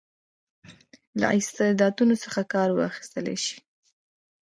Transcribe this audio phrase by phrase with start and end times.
[1.19, 3.57] له استعدادونو څخه کار واخیستل شي.